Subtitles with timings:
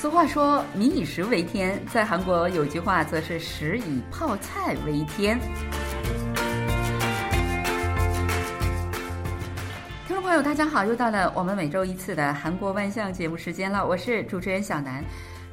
[0.00, 5.38] 俗话说“民以食为天”，在韩国有句话则是“食以泡菜为天”。
[10.08, 15.04] 听众朋友，大家好，又到了我们每周一次的韩国万象节目时间了，我是主持人小南。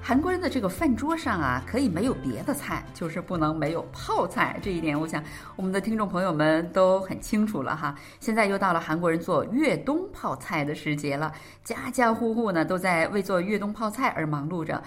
[0.08, 4.58] 韩国人的这个饭桌上啊，可以没有别的菜，就是不能没有泡菜。
[4.64, 5.22] 这一点，我想
[5.58, 7.94] 我们的听众朋友们都很清楚了哈。
[8.22, 14.82] 现在又到了韩国人做越冬泡菜的时节了，家家户户呢都在为做越冬泡菜而忙碌着。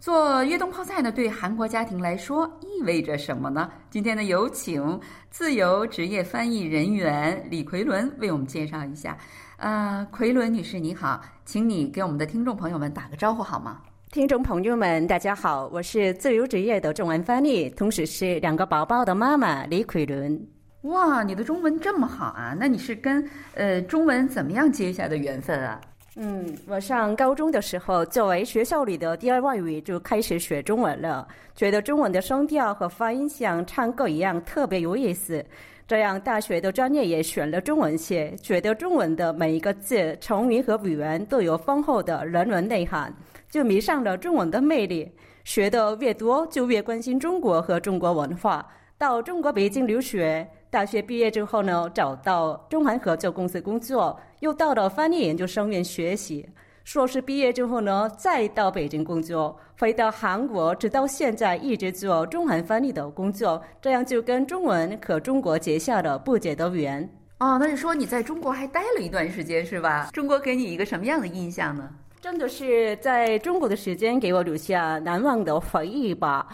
[0.00, 3.70] 做越冬泡菜呢，对韩国家庭来说意味着什么呢？
[3.90, 9.16] 今天呢，有请自由职业翻译人员李奎伦为我们介绍一下。
[9.56, 13.80] 呃，奎伦女士你好，请你给我们的听众朋友们打个招呼好吗？
[14.14, 20.40] 听众朋友们，大家好，我是自由职业的中文翻译，同时是两个宝宝的妈妈李奎伦。
[20.82, 22.56] 哇，你的中文这么好啊！
[22.56, 25.80] 那你是跟呃中文怎么样结下的缘分啊？
[26.14, 35.44] 嗯，我上高中的时候，作为学校里的第二外语，就开始学中文了，觉得中文的声调和发音像唱歌一样特别有意思。
[35.86, 43.14] 这样，大学的专业也选了中文系，觉得中文的每一个字、成语和语言都有丰厚的人文内涵。
[43.50, 45.12] 就迷上了中文的魅力，
[45.44, 48.66] 学的越多，就越关心中国和中国文化。
[48.96, 56.48] 到中国北京留学，大学毕业之后呢，找到中韩合作公司工作，又到了翻译研究生院学习。
[56.84, 63.60] 硕士毕业之后呢，再到北京工作，回到韩国，直到现在一直做中韩翻译的工作。
[63.80, 67.02] 这样就跟中文和中国结下了不解的缘。
[67.40, 70.10] 哦，那是说你在中国还待了一段时间是吧？
[70.12, 71.88] 中国给你一个什么样的印象呢？
[72.20, 76.46] 真的是在中国的时间给我留下难忘的回忆吧。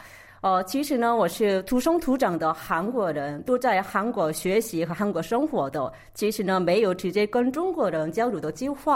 [0.42, 5.92] 呃，其实呢，我是土生土长的韩国人，都在韩国学习和韩国生活的。
[6.14, 8.92] 其实呢，没有直接跟中国人交流的机会。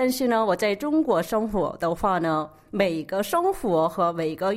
[0.00, 4.56] 但是呢，我在中国生活的话呢，每个生活和每个。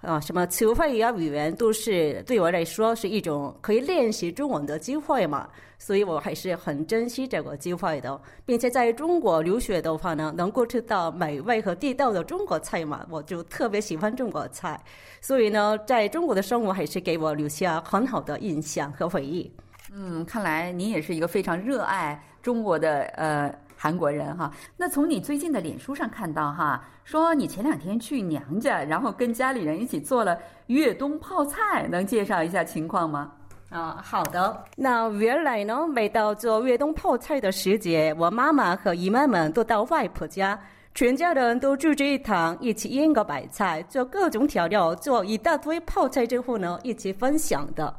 [0.00, 14.80] 啊，什么词汇呀、语言都是对我来说是一种可以练习中文的机会嘛，所以我还是很珍惜这个机会的，并且在中国留学的话呢，能够吃到美味和地道的中国菜嘛，我就特别喜欢中国菜，
[15.20, 19.50] 所以呢，在中国的生活还是给我留下很好的印象和回忆。
[19.92, 23.52] 嗯，看来您也是一个非常热爱中国的呃。
[23.76, 30.36] 韩国人哈，那从你最近的脸书上看到哈，说你前两天去娘家，然后跟家里人一起做了
[30.68, 33.32] 越冬泡菜，能介绍一下情况吗？
[33.68, 34.64] 啊，好的。
[34.76, 40.58] 那原来呢，每到做越冬泡菜的时节，我妈妈和姨妈们都到外婆家，
[40.94, 47.94] 全家人都聚聚一堂，一起腌个白菜，做各种调料，做一大堆泡菜之后呢，一起分享的。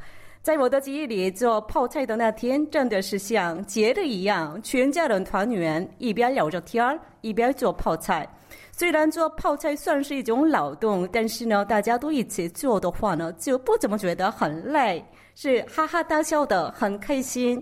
[0.48, 8.26] 在我的记忆里，做泡菜的那天真的是像节日一样，全家人团圆，一边聊着天儿，一边做泡菜。
[8.72, 15.04] 虽然做泡菜算是一种劳动，但是呢，大家都一起做的话呢，就不怎么觉得很累，
[15.36, 17.62] 是哈哈大笑的，很开心。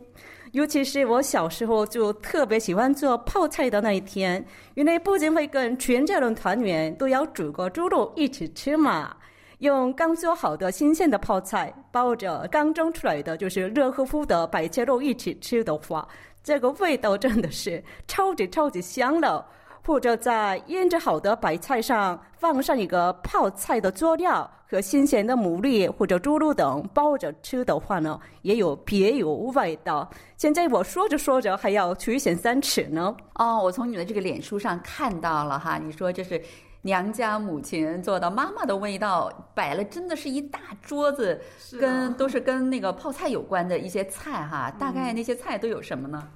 [0.51, 4.45] 尤其是我小时候就特别喜欢做泡菜的那一天，
[4.75, 9.17] 因为不仅会跟全家人团圆，都要煮个猪肉一起吃嘛。
[9.59, 16.07] 用刚做好的新鲜的泡菜包着刚蒸出来的就是热乎乎的白切肉一起吃的话，
[16.43, 19.45] 这个味道真的是超级超级香了。
[19.87, 30.09] 或者在腌制好的白菜上放上一个泡菜的佐料和新鲜的牡蛎或者猪肉等包着吃的话呢，也有别有味道。
[30.37, 33.15] 现在我说着说着还要垂涎三尺呢。
[33.35, 36.41] 哦，我从你的这个脸书上看到了哈，你说就是。
[36.85, 41.41] 娘家母亲做的妈妈的味道，摆了真的是一大桌子，
[41.79, 44.71] 跟都是跟那个泡菜有关的一些菜哈。
[44.79, 46.27] 大概那些菜都有什么呢？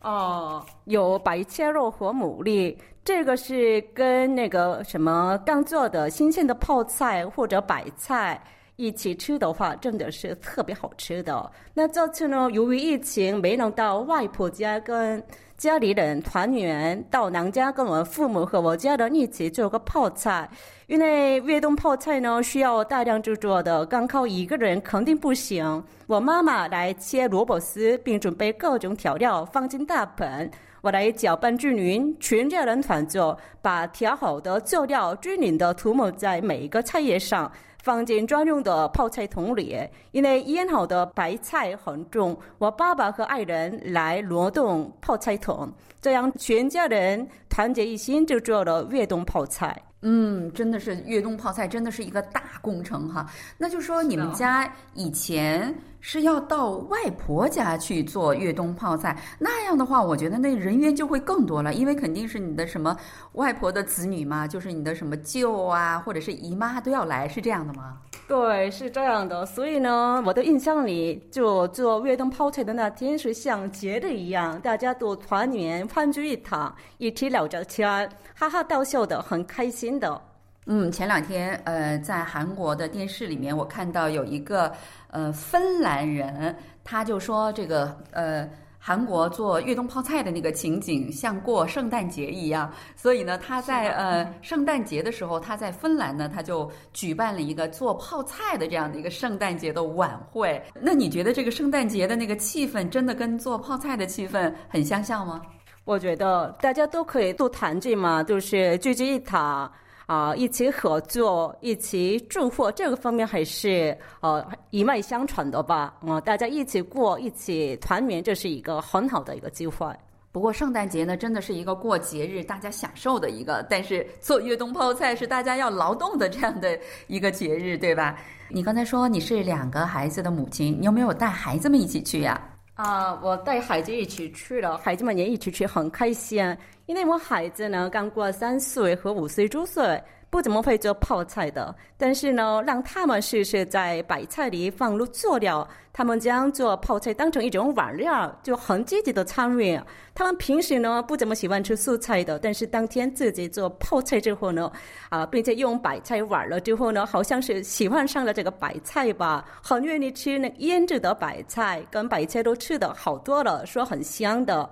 [0.00, 8.42] 哦，有白切肉和牡蛎，这个是跟那个什么刚做的新鲜的泡菜或者白菜。
[8.76, 11.48] 一起吃的话，真的是特别好吃的。
[11.72, 15.22] 那这次呢，由于疫情没能到外婆家跟
[15.62, 20.50] 家里人团圆，到娘家跟我父母和我家人一起做个泡菜。
[20.88, 25.84] 因为越冬泡菜呢需要大量制作的，光靠一个人肯定不行。
[26.08, 30.50] 我妈妈来切萝卜丝，并准备各种调料放进大盆，
[30.80, 37.48] 我来搅拌均匀，全家人团坐，把调好的佐料均匀的涂抹在每一个菜叶上。
[37.82, 39.76] 放进专用的泡菜桶里，
[40.12, 45.68] 因为腌好的白菜很重，我爸爸和爱人来挪动泡菜桶，
[46.00, 49.82] 这样全家人团结一心就做了越冬泡菜。
[50.04, 53.26] 嗯，真的是越冬泡菜，真的是一个大工程哈。
[53.58, 62.96] 那就说你们家以前是要到外婆家去做越冬泡菜，那样的话，我觉得那人员就会更多了，因为肯定是你的什么
[63.34, 67.98] 外婆的子女嘛，就是你的什么舅啊，或者是姨妈都要来，是这样的吗？
[68.26, 69.46] 对，是这样的。
[69.46, 80.20] 所以呢，我的印象里，就做越冬泡菜的那天是像节日一样，大家都团圆欢聚一堂，一起聊着天，哈哈大笑的，很开心的。
[80.66, 84.72] 嗯，前两天呃，在韩国的电视里面，我看到有一个
[85.08, 88.48] 呃芬兰人，他就说这个呃。
[88.84, 92.68] 韩国做越冬泡菜的那个情景，像过圣诞节一样。
[92.96, 100.60] 所以呢，他在呃圣诞节的时候，他在芬兰呢，他就举办了一个做泡菜的这样的一个圣诞节的晚会。
[100.80, 105.40] 那你觉得这个圣诞节的那个气氛，真的跟做泡菜的气氛很相像吗？
[105.84, 109.70] 我觉得大家都可以多团聚嘛，就是聚聚一堂。
[110.06, 115.94] 啊，一起合作，一起祝福，这个方面还是呃一脉相传的吧。
[116.02, 119.86] 嗯，大家一起过，一起团圆，这是一个很好的一个机会。
[120.30, 128.18] 不过圣诞节呢，真的是一个过节日，大家享受的一个；但是做越冬泡菜是大家要劳动的这样的一个节日，对吧？
[128.50, 132.38] 你刚才说你是两个孩子的母亲，你有没有带孩子们一起去呀？
[132.82, 136.44] 啊我带孩子一起去了，孩子们也一起去，很开心。
[136.86, 141.72] 因为我孩子呢刚过三岁和五岁周岁，不怎么会做泡菜的。
[141.96, 149.78] 但是呢，让他们试试在白菜里放入佐料，他们将做泡菜当成一种玩料，就很积极的参与。
[150.14, 154.70] 他们平时呢不怎么喜欢吃素菜的，但是当天自己做泡菜之后呢，
[155.10, 164.68] 啊，并且用白菜玩了之后呢，好像是喜欢上了这个白菜吧，很愿意吃那腌制的白菜，跟白菜都吃的好多了，说很香的。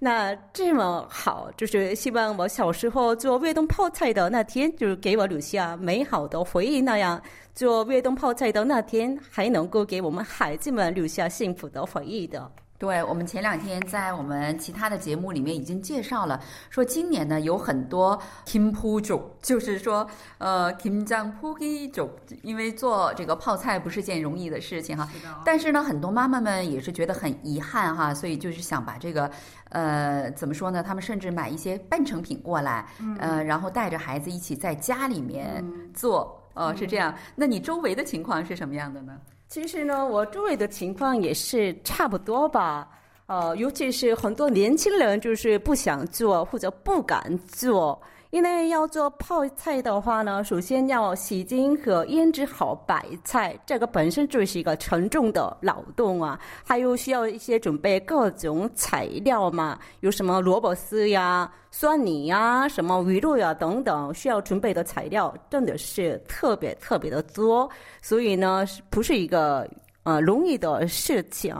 [0.00, 6.80] 那这么好，就是希望我小时候做越冬泡菜的那天，就是给我留下美好的回忆。
[6.80, 7.20] 那样
[7.54, 12.50] 做越冬泡菜的那天，还能够给我们孩子们留下幸福的回忆的。
[12.76, 16.38] 对我们前两天在我们其他的节目里面已经介绍了，
[16.68, 20.06] 说今年呢有很多 kim pu 种，就是说
[20.38, 22.10] 呃 kim jang pu gi 种，
[22.42, 25.08] 因为做这个泡菜不是件容易的事情哈。
[25.44, 29.30] 但是呢，很多妈妈们也是觉得很遗憾哈，所以就是想把这个
[29.70, 30.82] 呃怎么说呢？
[30.82, 32.86] 他们甚至买一些半成品过来，
[33.18, 35.64] 呃，然后带着孩子一起在家里面
[35.94, 37.14] 做，哦，是这样。
[37.34, 39.20] 那你周围的情况是什么样的呢？
[39.48, 42.88] 其实呢，我周围的情况也是差不多吧。
[43.26, 48.00] 呃，尤其是很多年轻人就是不想做或者不敢做。
[48.34, 56.36] 因为要做泡菜的话呢，首先要洗净和腌制好白菜，这个本身就是一个沉重的劳动啊。
[56.64, 67.70] 还有需要一些准备各种材料嘛，有什么萝卜丝呀、蒜泥呀、什么鱼肉呀等等，需要准备的材料真的是特别特别的多，
[68.02, 69.64] 所以呢，不是一个
[70.02, 71.54] 呃容易的事情。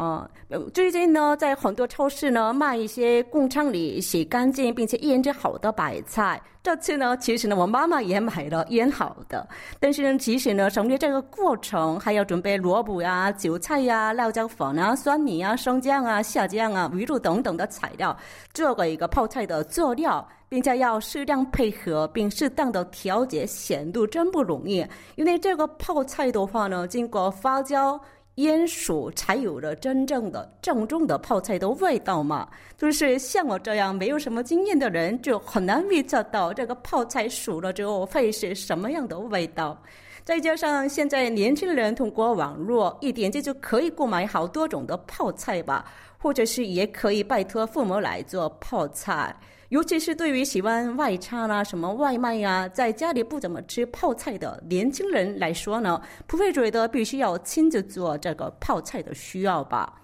[0.00, 0.26] 啊，
[0.72, 6.40] 最近呢，在很多超市呢卖一些工厂里洗干净并且腌制好的白菜。
[6.62, 9.46] 这次呢，其实呢，我妈妈也买了腌好的。
[9.78, 18.16] 但是呢，其实呢，省略这个过程，还要准备萝卜呀、韭菜呀、辣椒粉啊、酸泥啊、生姜啊、虾酱啊、鱼肉等等的材料，
[18.54, 24.82] 做个一个泡菜的佐料，并且要适量配合并适当的调节咸度，真不容易。
[25.16, 28.00] 因为这个泡菜的话呢，经过发酵。
[28.36, 32.48] 烟薯才有了真正的正宗的泡菜的味道嘛？
[32.78, 39.76] 就是像我这样没有什么经验的人，就很难预测到这个泡菜熟了之后会是什么样的味道。
[40.24, 45.84] 再加上现在年轻人通过网络一点击就可以购买好多种的泡菜吧，
[46.20, 49.34] 或者是也可以拜托父母来做泡菜。
[49.70, 60.00] 尤其是对于喜欢外餐啊、什么外卖呀，在家里不怎么吃泡菜的年轻人来说呢，不会觉得必须要亲自做这个泡菜的需要吧？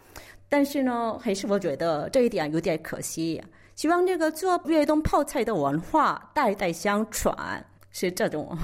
[0.48, 3.42] 但是呢，还是我觉得这一点有点可惜。
[3.74, 7.36] 希望这个做越东泡菜的文化代代相传，
[7.98, 8.54] 是这种。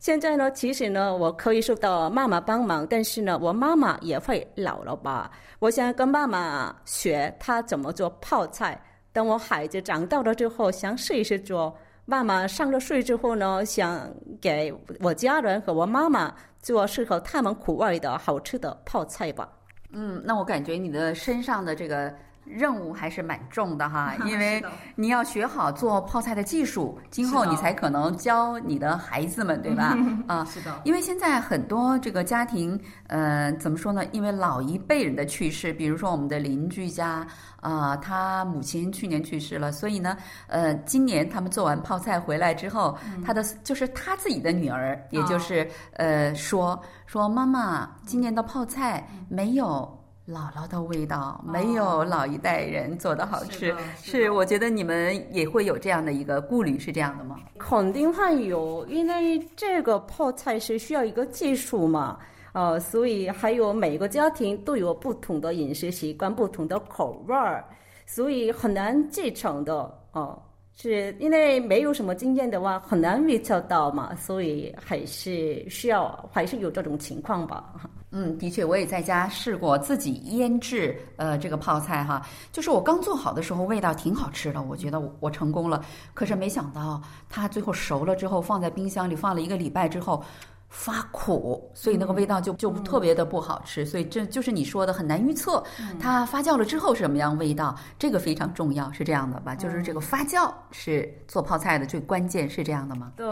[0.00, 5.30] 现在呢，其实呢，我可以受到妈妈帮忙，但是呢，我妈妈也会老了吧？
[5.60, 8.78] 我想跟妈妈学她怎么做泡菜。
[9.14, 11.74] 等我孩子长大了之后，想试一试做。
[12.04, 19.48] 妈妈上了岁之后呢，想给我家人和我妈妈做适合他们口味的好吃的泡菜吧。
[19.90, 22.14] 嗯，那我感觉你的身上的这个
[22.46, 24.62] 任务还是蛮重的哈， 因为
[24.94, 29.96] 你要学好做泡菜的技术，今后你才可能教你的孩子们，对吧？
[30.26, 30.80] 啊，是的。
[30.84, 34.02] 因为现在很多这个家庭，呃，怎么说呢？
[34.12, 37.26] 因为老一辈人的去世，比如说我们的邻居家
[37.60, 49.92] 啊，他母亲去年去世了，所以呢，呃，今年他们做完泡菜回来之后，他的就是他自己的女儿，也就是呃，说说妈妈，今年的泡菜没有。
[50.28, 57.38] 姥姥的味道没有老一代人做的好吃，是我觉得你们也会有这样的一个顾虑，是这样的吗？
[57.58, 62.18] 肯定会有，因为这个泡菜是需要一个技术嘛，
[62.54, 67.64] 呃，所以还有每个家庭都有不同的饮食习惯、不同的口味儿，
[68.04, 69.74] 所以很难继承的
[70.10, 70.42] 哦。
[70.78, 77.72] 是因为没有什么经验的话，很难预测到嘛，所以还是需要还是有这种情况吧。
[78.18, 85.84] 嗯，的确，我也在家试过自己腌制，呃，这个泡菜哈，就是我刚做好的时候味道挺好吃的，我觉得我成功了。
[86.14, 90.24] 可是没想到它最后熟了之后，放在冰箱里放了一个礼拜之后
[90.70, 93.84] 发苦，所以那个味道就就特别的不好吃。
[93.84, 95.62] 所以这就是你说的很难预测
[96.00, 99.54] 它发酵了之后是什么样味道，这个非常重要，是这样的吧？
[99.54, 103.12] 就是这个发酵是做泡菜的最关键，是这样的吗？
[103.14, 103.26] 对，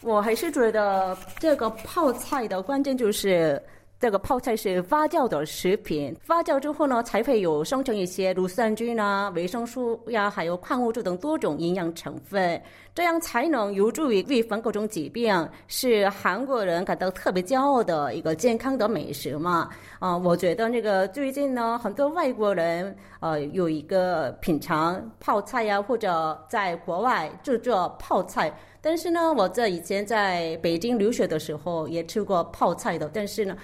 [0.00, 3.62] 我还是觉得这个泡菜的关键就是。
[4.00, 12.58] 这个泡菜是发酵的食品，发酵之后呢，才会有生成一些乳酸菌啊、维生素呀，还有矿物质等多种营养成分，
[12.94, 19.68] 这样才能有助于预防各种疾病，是韩国人感到特别骄傲的一个健康的美食嘛。
[19.98, 33.56] 啊，我觉得那个最近呢，很多外国人呃有一个品尝泡菜呀，或者在国外制作泡菜，但是呢，我在以前在北京留学的时候也吃过泡菜的，但是呢。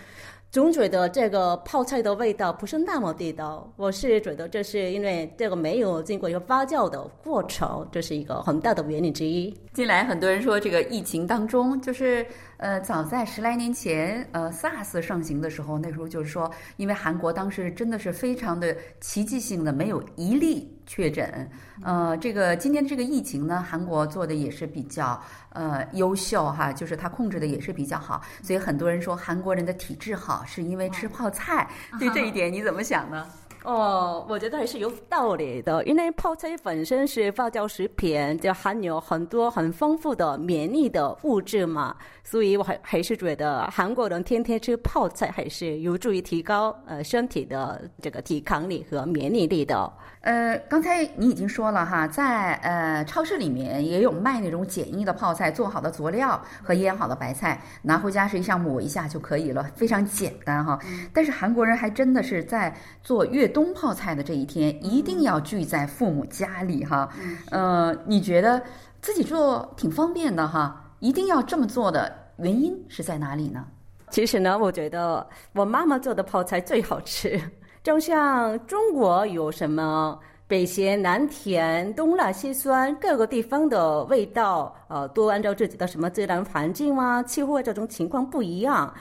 [0.48, 9.52] 总觉得这个泡菜的味道不是那么地道，我是觉得这是因为这个没有经过一个发酵的过程，这是一个很大的原因之一。
[9.74, 12.24] 近来很多人说，这个疫情当中，就是
[12.58, 20.75] 呃，早在十来年前，呃，SARS 盛行的时候，那时候就是说，因为韩国当时真的是非常的奇迹性的，没有一例。
[20.86, 21.50] 确诊，
[21.82, 31.68] 呃，这个今天这个疫情呢，韩国做的也是比较呃优秀哈，就是它控制的也是比较好，所以很多人说韩国人的体质好，是因为吃泡菜。
[31.98, 33.26] 对这 一点你怎么想呢？
[33.66, 49.92] 哦，我觉得还是有道理的，因为泡菜本身是发酵食品，就含有很多很丰富的免疫的物质嘛，所以我还还是觉得韩国人天天吃泡菜还是有助于提高呃身体的这个抵抗力和免疫力的。
[50.20, 60.78] 呃，刚才你已经说了哈，在呃超市里面也有卖那种简易的泡菜，做好的佐料和腌好的白菜，拿回家实际上抹一下就可以了，非常简单哈。
[61.12, 67.08] 但是韩国人还真的是在做越冬泡菜的这一天，一定要聚在父母家里哈。
[67.50, 68.62] 呃，你觉得
[69.00, 73.64] 自己做挺方便的哈，一定要这么做的原因是在哪里呢？
[74.10, 77.40] 其实呢，我觉得我妈妈做的泡菜最好吃。
[77.82, 88.92] 就像中国有什么北咸南甜、东辣西酸，各个地方的味道，呃，都按照自己的什么自然环境啊、气候这种情况不一样。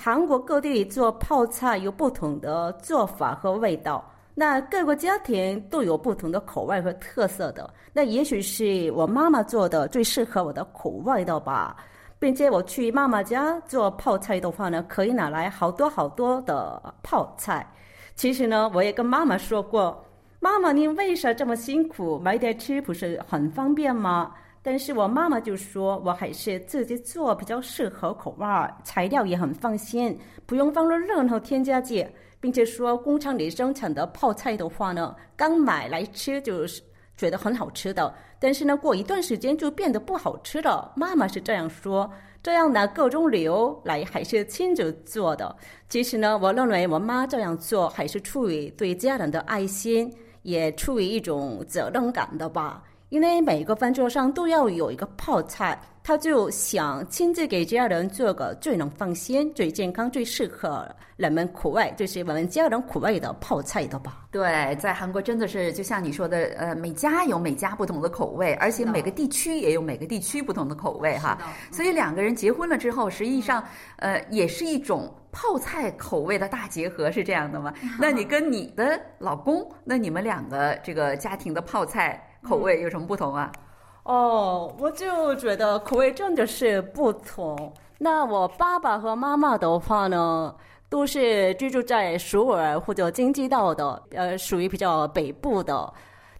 [0.00, 7.68] 韩国各地做泡菜有不同的做法和味道，那各个家庭都有不同的口味和特色的。
[7.92, 11.76] 那也许是我妈妈做的最适合我的口味的吧，
[12.16, 17.68] 并且我去妈妈家做泡菜的话呢，可以拿来好多好多的泡菜。
[18.14, 20.00] 其实呢，我也跟妈妈说过，
[20.38, 24.32] 妈妈，你为啥这么辛苦买点吃不是很方便吗？
[24.62, 32.06] 但是我妈妈就说，我还是自己做比较适合口味儿，材料也很放心，不用放入任何添加剂，
[32.40, 36.82] 并且说工厂里生产的泡菜的话呢，刚买来吃就是
[37.16, 40.92] 觉得很好吃的，但是呢，过一段时间就变得不好吃了。
[40.94, 42.10] 妈妈是这样说。
[42.40, 45.54] 这样拿各种理由来还是亲自做的。
[45.88, 50.10] 其实呢，我认为我妈这样做还是出于对家人的爱心，
[50.42, 52.84] 也出于一种责任感的吧。
[53.08, 55.78] 因为每一个饭桌上都要有一个泡菜。
[56.00, 60.88] 他就想亲自给家人做个最能放心、最健康、最适合
[61.18, 64.26] 人们口味，就是我们家人口味的泡菜的吧？
[64.30, 71.36] 对，在韩国真的是就像你说的，呃，每家有每家不同的口味，而且每个地区也有每个地区不同的口味哈。
[71.70, 73.62] 所以两个人结婚了之后，实际上
[73.96, 77.74] 呃也是一种泡菜口味的大结合，是这样的吗？
[78.00, 83.50] 那你跟你的老公，那你们两个这个家庭的泡菜口味有什么不同啊？
[84.04, 87.72] 哦，我就觉得口味真的是不同。
[87.98, 90.54] 那我爸爸和妈妈的话呢，
[90.88, 95.92] 都是居住在首尔或者京畿道的，呃，属于比较北部的。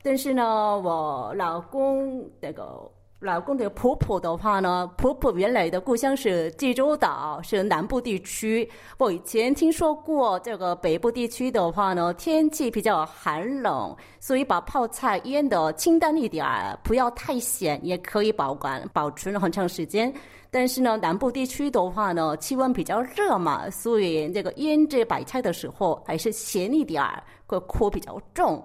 [0.03, 2.91] 但是呢，我老公那个。
[3.21, 8.69] 老公的婆婆的话呢，婆婆原来的故乡是济州岛，是南部地区。
[8.97, 20.15] 我以前听说过这个北部地区的话呢，天气比较寒冷，所以把泡菜腌的清淡一点儿，不要太咸，也可以保管保存很长时间。
[20.49, 28.65] 但是呢，南部地区的话呢，气温比较热嘛，所以这个腌制白菜的时候还是咸一点儿，个口比较重。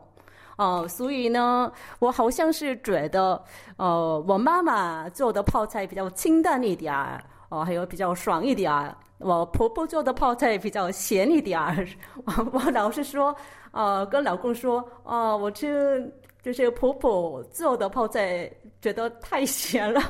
[0.58, 3.42] 哦，所以呢，我好像是觉得，
[3.78, 8.96] 呃，我妈妈做的泡菜比较清淡一点儿，哦，还有比较爽一点儿。
[9.20, 11.88] 我婆婆做的泡菜比较咸一点儿。
[12.26, 13.36] 我 我老是说，
[13.72, 20.02] 呃，跟老公说，哦，我吃就是婆婆做的泡菜觉得太咸了。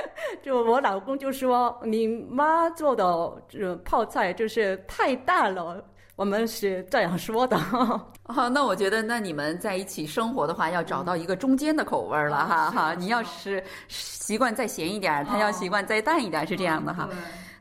[0.40, 3.04] 就我老公就说，你妈做的
[3.48, 5.84] 这泡菜就是太淡了。
[6.16, 7.56] 我们是这样说的。
[8.24, 12.94] 好， 那我觉得，那你们在一起生活的话，要找到一个中间的口味了，哈哈。
[12.94, 17.08] 你要是习惯再咸一点，他要习惯再淡一点，是这样的哈。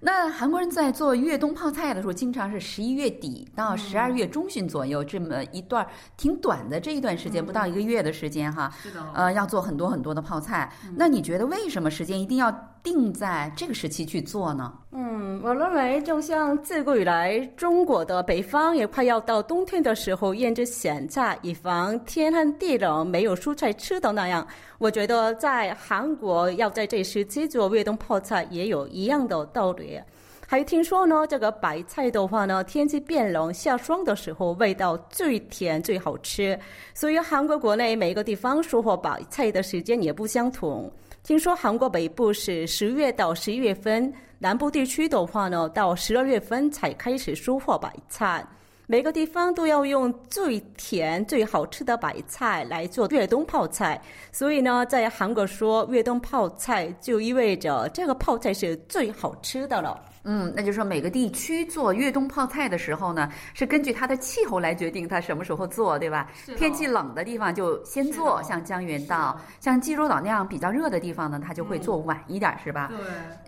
[0.02, 8.72] 那韩国人在做越冬泡菜的时候，经常是十一月底到十二月中旬左右这么一段挺短的这一段时间，不到一个月的时间哈。
[8.82, 9.04] 是的。
[9.14, 10.72] 呃，要做很多很多的泡菜。
[10.96, 12.50] 那你觉得为什么时间一定要
[12.84, 14.74] 定在这个时期去做呢？
[14.92, 24.46] 嗯，我认为就像自古以来中国的北方也快要到冬天的时候腌制咸菜，以防天寒地冷没有蔬菜吃的那样。
[24.78, 30.00] 我觉得在韩国要在这时期做越冬泡菜也有一样的道理。
[30.48, 36.58] 还听说呢，这个白菜的话呢，天气变冷下霜的时候，味道最甜最好吃。
[36.96, 40.92] 所以韩国国内每个地方收获白菜的时间也不相同。
[41.30, 48.44] 听说韩国北部是十月到十一月份，南部地区的话呢，到十二月份才开始收获白菜。
[48.88, 60.04] 每个地方都要用最甜、最好吃的白菜来做越冬泡菜，所以呢，在韩国说越冬泡菜就意味着这个泡菜是最好吃的了。
[60.24, 66.30] 嗯，那就是说每个地区做越冬泡菜的时候呢，是根据它的气候来决定它什么时候做，对吧？
[66.58, 72.88] 天气冷的地方就先做，像江原道、像济州岛那样比较热的地方呢，它就会做晚一点，是吧？
[72.90, 72.98] 对。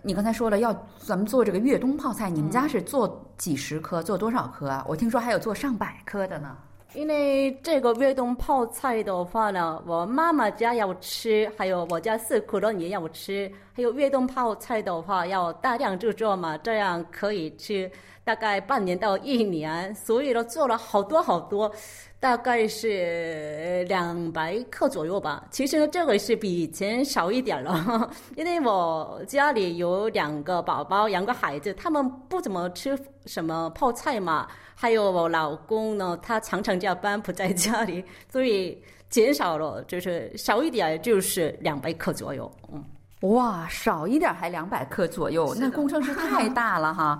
[0.02, 4.84] 你刚才说了要咱们做这个越冬泡菜，你们家是做几十颗，做多少颗啊？
[4.88, 6.56] 我听说还有做上百颗的呢。
[6.94, 13.50] 因为这个越冬泡菜的话呢，我妈妈家要吃，还有我家四口人也要吃。
[13.74, 17.90] 还有越冬泡菜的话，要大量制作嘛，这样可以吃
[18.22, 19.94] 大概半年到一年。
[19.94, 21.72] 所以呢，做了好多好多，
[22.20, 25.46] 大概是两百克左右吧。
[25.50, 34.46] 其实呢，这个是比以前少一点了， 因为我家里有两个宝宝，两个孩子，他们不怎么吃什么泡菜嘛。
[34.82, 38.76] 还有我老公呢，他常常加班不在家里， 所以
[39.08, 42.50] 减少了，就是少一点，就是两百克左右。
[42.72, 42.84] 嗯，
[43.30, 47.16] 哇，少一点还两百克左右，那工程师太大了哈。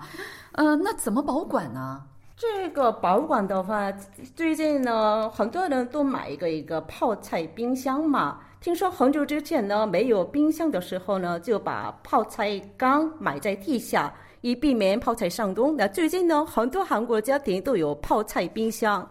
[0.55, 2.03] 嗯， 那怎么保管呢？
[2.35, 3.89] 这个保管的话，
[4.35, 8.41] 最近呢，很多人都买一个一个泡菜冰箱嘛。
[8.59, 14.13] 听说很久之前呢，没有冰箱的时候呢，就把泡菜缸埋在地下。
[14.43, 15.73] 以避免泡菜上冻。
[15.77, 19.09] 那最近呢，很多韩国家庭都有泡菜冰箱，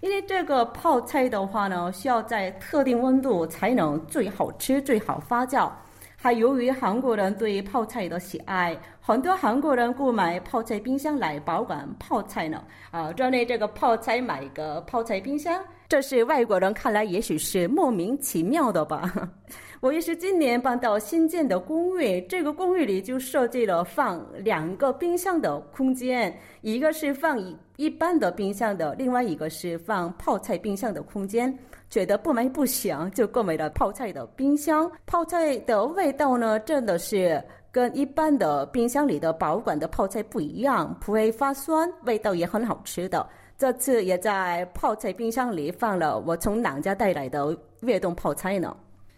[0.00, 5.70] 因为这个泡菜的话呢，需要在特定温度才能最好吃、最好发酵。
[6.14, 12.62] 还由于韩国人对泡菜的喜爱，很多韩国人购买泡菜冰箱来保管泡菜呢。
[12.90, 19.12] 啊，专为这个泡菜买一个泡菜冰箱，这是外国人看来也许是莫名其妙的吧。
[19.80, 31.56] 我也是今年搬到新建的公寓，这个公寓里就设计了放两个冰箱的空间，一个是放一一般的冰箱的，另外一个是放泡菜冰箱的空间。
[31.90, 34.90] 觉得不买不行，就购买了泡菜的冰箱。
[35.04, 43.28] 泡菜的味道呢，真的是跟一般的冰箱里的保管的泡菜不一样，不会发酸，味道也很好吃的。
[43.56, 48.76] 这次也在泡菜冰箱里放了我从娘家带来的越冬泡菜呢。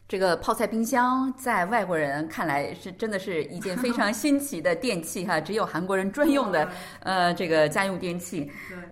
[0.09, 6.69] 这个泡菜冰箱在外国人看来是真的是一件非常新奇的电器哈，只有韩国人专用的
[7.01, 8.49] 呃这个家用电器。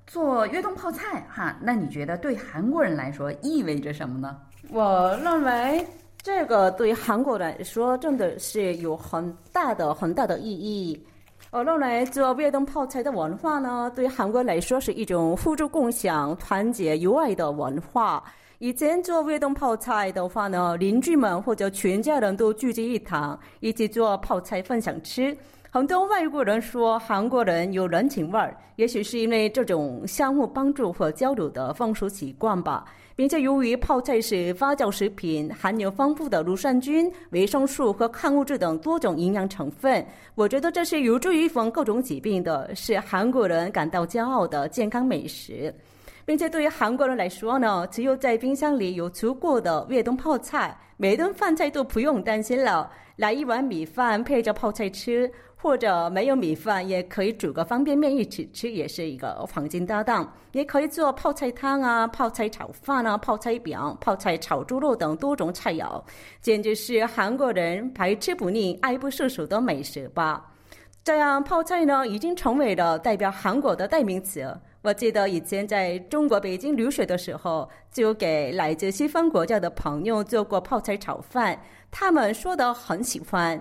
[0.08, 4.36] 做越冬泡菜哈，那你觉得对韩国人来说意味着什么呢？
[4.70, 5.86] 我认为
[6.20, 11.06] 这个对韩国来说真的是有很大的很大的意义。
[11.54, 18.20] 我认为做越冬泡菜的文化呢，对韩国来说是一种互助共享、团结友爱的文化。
[18.58, 25.36] 以前做越冬泡菜的话呢，邻居们或者全家人都聚集一堂，一起做泡菜分享吃。
[25.70, 32.84] 很多外国人说韩国人有人情味儿，也许是因为这种相互帮助和交流的风俗习惯吧。
[33.16, 45.72] 并且由于泡菜是发酵食品，含有丰富的乳酸菌、维生素和矿物质等多种营养成分，我觉得这是有助于预防各种疾病的，是韩国人感到骄傲的健康美食。
[46.26, 52.90] 并且对于韩国人来说呢，只有在冰箱里有足够的越冬泡菜，每顿饭菜都不用担心了。
[53.16, 55.30] 来一碗米饭配着泡菜吃。
[55.64, 60.30] 或者没有米饭，也可以煮个方便面一起吃，也是一个黄金搭档。
[60.52, 66.02] 也可以做泡菜汤啊、泡菜炒饭啊、泡菜饼、泡菜炒猪肉等多种菜肴，
[66.42, 70.52] 简直是韩国人排吃不腻、爱不释手的美食吧。
[71.02, 74.54] 这样泡菜呢，已经成为了代表韩国的代名词。
[74.82, 81.58] 我记得以前在中国北京留学的时候，就给来自西方国家的朋友做过泡菜炒饭，
[81.90, 83.58] 他们说的很喜欢。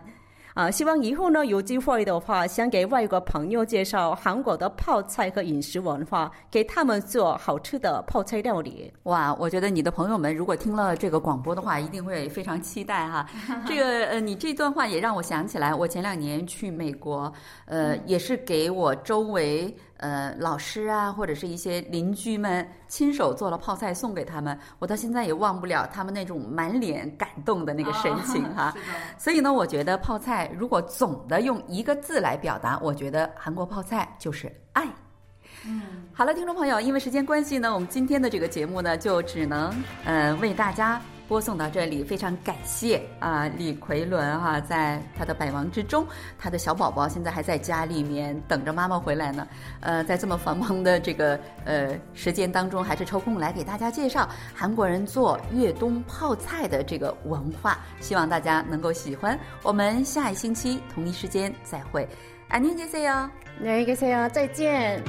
[0.53, 8.91] 啊，希望以后呢有机会的话，想给外国朋友介绍韩国的泡菜和饮食文化，给他们做好吃的泡菜料理。
[9.03, 13.27] 哇，我觉得你的朋友们如果听了这个广播的话，一定会非常期待哈。
[13.65, 17.33] 这个呃，你这段话也让我想起来，我前两年去美国，
[17.65, 19.75] 呃，也是给我周围。
[20.03, 28.73] 呃，老师啊，或者是一些邻居们亲手做了泡菜送给他们，我到现在也忘不了他们那种满脸感动的那个神情哈。
[29.17, 34.85] 所以呢，我觉得泡菜如果总的用一个字来表达，我觉得韩国泡菜就是爱。
[35.65, 40.99] 嗯，好了，听众朋友，因为时间关系呢，我们今天的这个节目呢，就只能呃为大家。
[41.28, 46.06] 播送到这里，非常感谢啊，李奎伦哈，在他的百忙之中，
[46.38, 49.46] 他的小宝宝现在还在家里面等着妈妈回来呢。
[49.80, 59.38] 呃，在这么繁忙的这个呃时间当中，还是抽空来给大家介绍韩国人做越冬泡菜的这个文化，希望大家能够喜欢。
[59.62, 62.08] 我们下一星期同一时间再会，
[62.48, 63.28] 안녕히계세 요，
[63.62, 65.02] 안녕히계세 요， 再见。